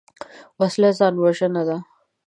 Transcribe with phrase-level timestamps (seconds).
[0.59, 1.77] وسله ځان وژنه ده